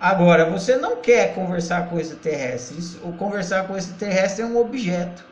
[0.00, 2.96] Agora, você não quer conversar com extraterrestres.
[3.02, 5.24] O conversar com extraterrestre é um objeto.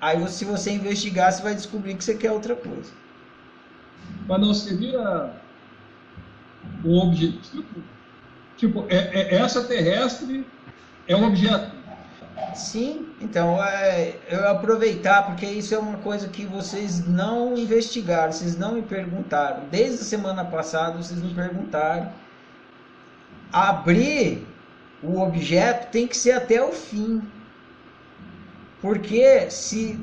[0.00, 2.90] Aí, se você investigar, você vai descobrir que você quer outra coisa.
[4.26, 5.30] Mas não seria
[6.82, 7.64] o objetivo?
[8.56, 10.46] Tipo, é, é essa terrestre
[11.06, 11.82] é um objeto.
[12.54, 18.56] Sim, então é, eu aproveitar porque isso é uma coisa que vocês não investigaram, vocês
[18.56, 19.64] não me perguntaram.
[19.70, 22.10] Desde a semana passada vocês me perguntaram
[23.52, 24.46] abrir
[25.02, 27.22] o objeto tem que ser até o fim.
[28.80, 29.98] Porque se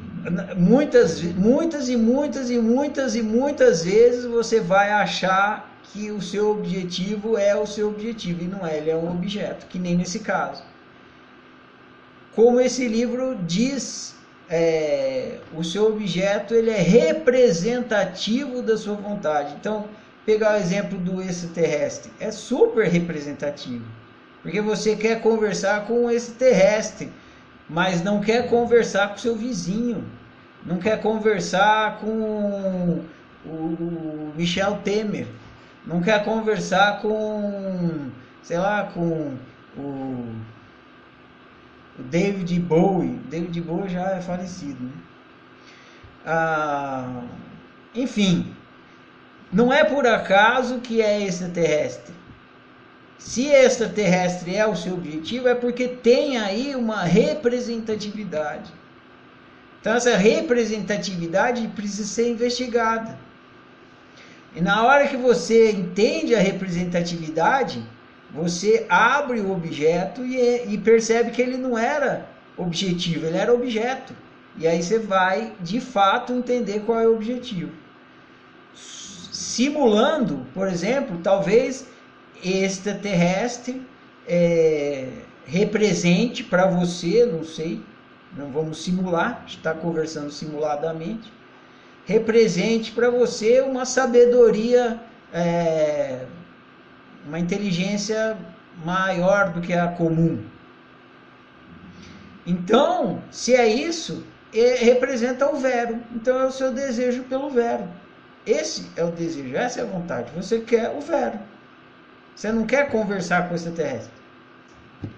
[0.56, 6.52] muitas, muitas e muitas e muitas e muitas vezes você vai achar que o seu
[6.52, 10.20] objetivo é o seu objetivo e não é, ele é um objeto, que nem nesse
[10.20, 10.64] caso.
[12.36, 14.16] Como esse livro diz,
[14.50, 19.56] é, o seu objeto ele é representativo da sua vontade.
[19.59, 19.88] Então,
[20.30, 23.84] pegar o exemplo do extraterrestre, é super representativo.
[24.44, 27.12] Porque você quer conversar com um extraterrestre,
[27.67, 30.06] mas não quer conversar com seu vizinho,
[30.64, 33.03] não quer conversar com
[33.44, 35.26] o Michel Temer,
[35.84, 38.12] não quer conversar com,
[38.44, 39.36] sei lá, com
[39.75, 40.36] o,
[41.98, 43.20] o David Bowie.
[43.31, 44.92] David Bowie já é falecido, né?
[46.23, 47.23] Ah,
[47.96, 48.53] enfim,
[49.52, 52.14] não é por acaso que é extraterrestre.
[53.17, 58.72] Se extraterrestre é o seu objetivo, é porque tem aí uma representatividade.
[59.81, 63.17] Então, essa representatividade precisa ser investigada.
[64.56, 67.84] E na hora que você entende a representatividade,
[68.31, 74.13] você abre o objeto e, e percebe que ele não era objetivo, ele era objeto.
[74.58, 77.72] E aí você vai de fato entender qual é o objetivo
[79.60, 81.86] simulando, por exemplo, talvez
[82.42, 83.86] extraterrestre
[84.26, 85.10] é,
[85.46, 87.84] represente para você, não sei,
[88.38, 91.30] não vamos simular, está conversando simuladamente,
[92.06, 94.98] represente para você uma sabedoria,
[95.34, 96.25] é,
[97.28, 98.38] uma inteligência
[98.86, 100.42] maior do que a comum.
[102.48, 106.00] Então, se é isso, representa o vero.
[106.16, 107.84] Então é o seu desejo pelo vero.
[108.50, 110.32] Esse é o desejo, essa é a vontade.
[110.36, 111.38] Você quer o vero.
[112.36, 114.12] Você não quer conversar com o extraterrestre.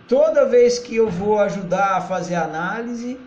[0.06, 3.18] Toda vez que eu vou ajudar a fazer análise,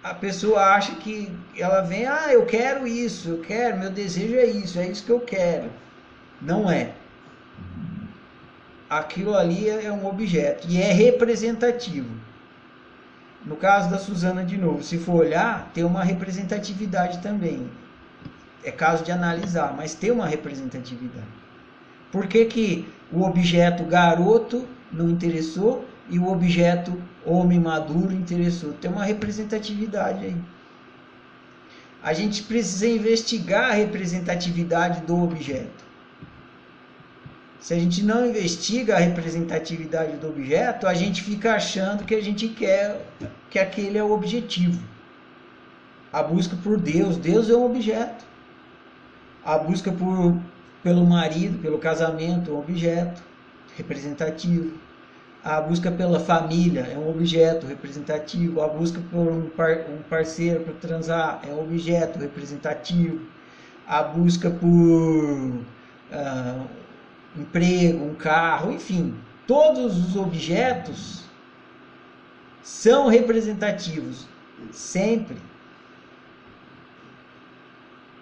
[0.00, 4.46] a pessoa acha que ela vem, ah, eu quero isso, eu quero, meu desejo é
[4.46, 5.72] isso, é isso que eu quero.
[6.40, 6.92] Não é.
[8.88, 12.14] Aquilo ali é um objeto e é representativo.
[13.44, 17.68] No caso da Suzana, de novo, se for olhar, tem uma representatividade também
[18.64, 21.26] é caso de analisar, mas tem uma representatividade.
[22.10, 28.72] Por que, que o objeto garoto não interessou e o objeto homem maduro interessou?
[28.72, 30.36] Tem uma representatividade aí.
[32.02, 35.84] A gente precisa investigar a representatividade do objeto.
[37.60, 42.22] Se a gente não investiga a representatividade do objeto, a gente fica achando que a
[42.22, 43.00] gente quer
[43.48, 44.82] que aquele é o objetivo.
[46.12, 48.33] A busca por Deus, Deus é um objeto
[49.44, 50.40] a busca por,
[50.82, 53.22] pelo marido, pelo casamento, um objeto
[53.76, 54.78] representativo.
[55.44, 58.62] A busca pela família é um objeto representativo.
[58.62, 63.20] A busca por um, par, um parceiro para transar é um objeto representativo.
[63.86, 66.66] A busca por uh,
[67.36, 69.14] emprego, um carro, enfim,
[69.46, 71.24] todos os objetos
[72.62, 74.26] são representativos
[74.72, 75.36] sempre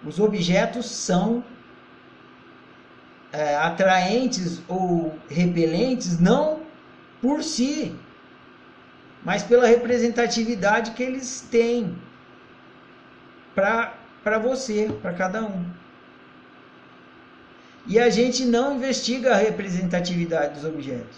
[0.05, 1.43] os objetos são
[3.31, 6.61] é, atraentes ou repelentes não
[7.21, 7.95] por si,
[9.23, 11.97] mas pela representatividade que eles têm
[13.55, 15.65] para você, para cada um.
[17.87, 21.17] E a gente não investiga a representatividade dos objetos.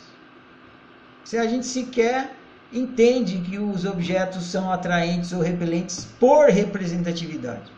[1.24, 2.36] Se a gente sequer
[2.71, 7.75] entende que os objetos são atraentes ou repelentes por representatividade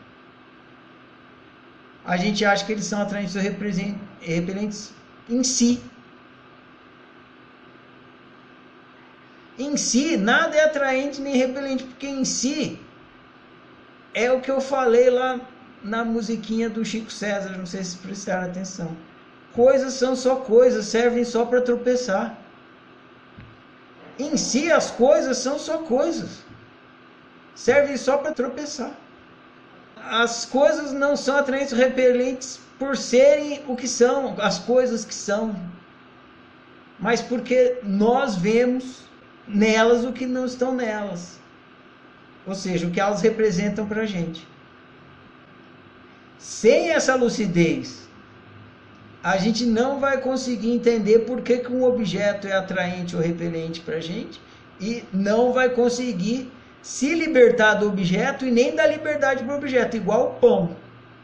[2.07, 4.94] a gente acha que eles são atraentes ou repelentes
[5.30, 5.81] em si.
[9.59, 12.80] Em si, nada é atraente nem repelente, porque em si
[14.13, 15.42] é o que eu falei lá
[15.83, 18.95] na musiquinha do Chico César, não sei se prestaram atenção.
[19.51, 22.38] Coisas são só coisas, servem só para tropeçar.
[24.18, 26.45] Em si, as coisas são só coisas,
[27.54, 28.95] servem só para tropeçar
[30.09, 35.56] as coisas não são atraentes repelentes por serem o que são, as coisas que são.
[37.00, 39.01] mas porque nós vemos
[39.48, 41.39] nelas o que não estão nelas.
[42.45, 44.48] Ou seja, o que elas representam para a gente.
[46.39, 48.07] Sem essa lucidez,
[49.24, 53.81] a gente não vai conseguir entender por que, que um objeto é atraente ou repelente
[53.81, 54.42] para a gente
[54.80, 56.51] e não vai conseguir
[56.87, 60.77] se libertar do objeto e nem dar liberdade para o objeto, igual o pão.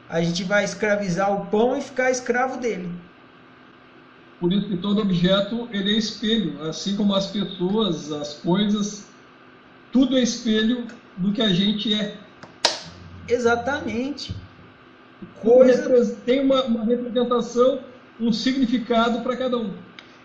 [0.09, 2.91] A gente vai escravizar o pão e ficar escravo dele.
[4.41, 9.05] Por isso que todo objeto ele é espelho, assim como as pessoas, as coisas,
[9.89, 12.17] tudo é espelho do que a gente é.
[13.29, 14.35] Exatamente.
[15.41, 16.13] Coisa...
[16.25, 17.79] Tem uma, uma representação,
[18.19, 19.71] um significado para cada um.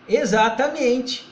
[0.09, 1.28] Exatamente.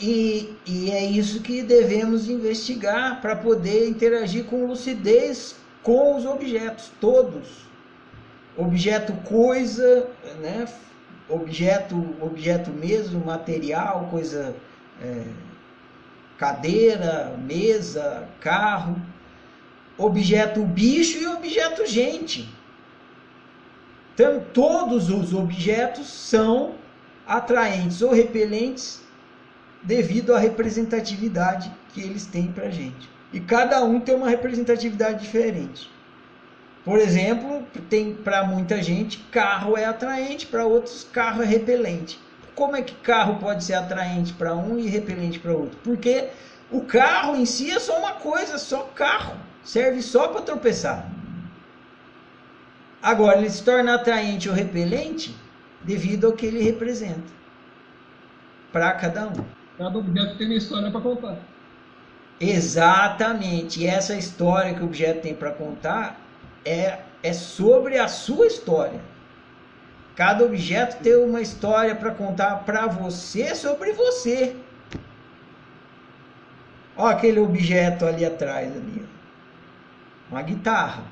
[0.00, 6.92] E, e é isso que devemos investigar para poder interagir com lucidez com os objetos,
[7.00, 7.66] todos.
[8.56, 10.08] Objeto coisa,
[10.40, 10.66] né?
[11.28, 14.56] objeto, objeto mesmo, material, coisa,
[15.02, 15.24] é,
[16.38, 18.96] cadeira, mesa, carro,
[19.96, 22.48] objeto bicho e objeto gente.
[24.14, 26.74] Então, todos os objetos são
[27.26, 29.02] atraentes ou repelentes
[29.82, 33.08] devido à representatividade que eles têm para a gente.
[33.32, 35.90] E cada um tem uma representatividade diferente.
[36.84, 42.18] Por exemplo, tem para muita gente carro é atraente, para outros carro é repelente.
[42.54, 45.78] Como é que carro pode ser atraente para um e repelente para outro?
[45.84, 46.28] Porque
[46.70, 51.06] o carro em si é só uma coisa, só carro, serve só para tropeçar.
[53.02, 55.36] Agora ele se torna atraente ou repelente
[55.82, 57.38] devido ao que ele representa
[58.72, 59.44] para cada um.
[59.78, 61.38] Cada objeto tem uma história para contar.
[62.40, 63.80] Exatamente.
[63.80, 66.20] E essa história que o objeto tem para contar
[66.64, 69.00] é, é sobre a sua história.
[70.16, 74.56] Cada objeto tem uma história para contar para você sobre você.
[76.96, 79.06] Olha aquele objeto ali atrás ali.
[80.28, 81.04] Uma guitarra.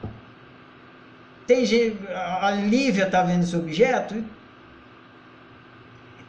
[1.47, 1.65] Tem
[2.13, 4.25] a Lívia tá vendo esse objeto?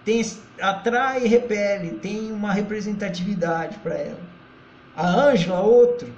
[0.08, 0.22] Tem
[0.62, 4.20] atrai e repele, tem uma representatividade para ela.
[4.96, 6.14] A Ângela outro,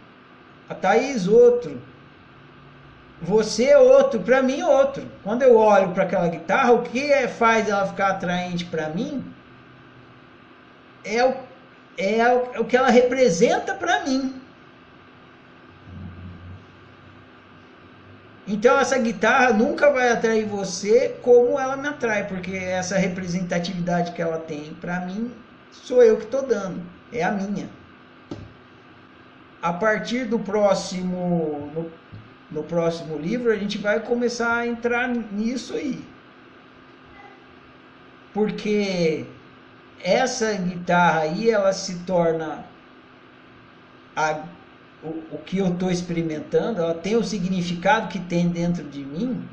[0.70, 1.82] a Thaís outro,
[3.20, 5.08] você outro, para mim outro.
[5.24, 9.26] Quando eu olho para aquela guitarra, o que é, faz ela ficar atraente para mim
[11.04, 11.34] é o,
[11.98, 14.39] é o, é o que ela representa para mim.
[18.52, 24.22] Então essa guitarra nunca vai atrair você como ela me atrai, porque essa representatividade que
[24.24, 25.32] ela tem para mim
[25.72, 26.82] sou eu que estou dando,
[27.14, 27.70] é a minha.
[29.62, 31.92] A partir do próximo no,
[32.50, 36.04] no próximo livro, a gente vai começar a entrar nisso aí.
[38.34, 39.28] Porque
[40.04, 42.66] essa guitarra aí, ela se torna
[44.16, 44.44] a,
[45.04, 49.48] o, o que eu estou experimentando, ela tem o significado que tem dentro de mim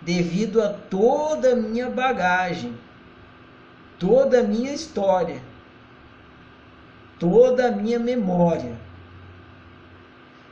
[0.00, 2.78] devido a toda a minha bagagem,
[3.98, 5.42] toda a minha história,
[7.18, 8.78] toda a minha memória.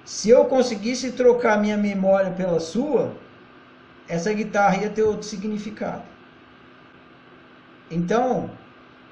[0.05, 3.15] Se eu conseguisse trocar minha memória pela sua,
[4.09, 6.03] essa guitarra ia ter outro significado.
[7.91, 8.51] Então,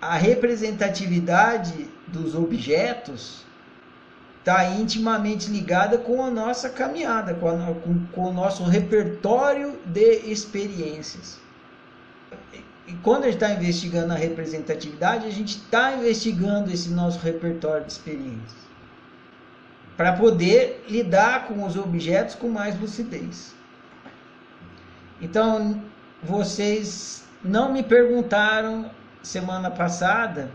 [0.00, 3.46] a representatividade dos objetos
[4.42, 10.16] está intimamente ligada com a nossa caminhada, com, a, com, com, o nosso repertório de
[10.32, 11.38] experiências.
[12.88, 17.86] E quando a gente está investigando a representatividade, a gente está investigando esse nosso repertório
[17.86, 18.62] de experiências
[19.96, 23.54] para poder lidar com os objetos com mais lucidez.
[25.20, 25.80] Então,
[26.20, 28.90] vocês não me perguntaram
[29.22, 30.50] semana passada,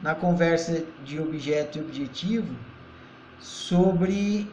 [0.00, 2.54] na conversa de objeto e objetivo,
[3.40, 4.50] sobre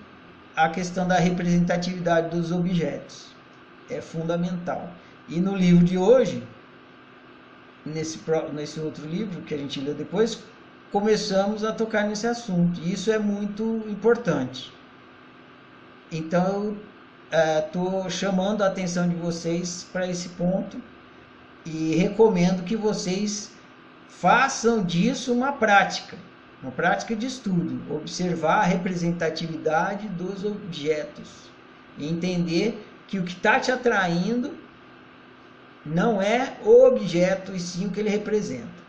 [0.56, 3.28] a questão da representatividade dos objetos.
[3.90, 4.90] É fundamental.
[5.28, 6.44] E no livro de hoje,
[7.86, 8.20] nesse,
[8.54, 10.44] nesse outro livro que a gente leu depois,
[10.92, 12.80] começamos a tocar nesse assunto.
[12.82, 14.72] E isso é muito importante.
[16.12, 16.78] Então,
[17.66, 20.82] estou é, chamando a atenção de vocês para esse ponto
[21.66, 23.52] e recomendo que vocês
[24.10, 26.18] façam disso uma prática,
[26.62, 31.50] uma prática de estudo, observar a representatividade dos objetos
[31.98, 34.56] e entender que o que está te atraindo
[35.86, 38.81] não é o objeto e sim o que ele representa.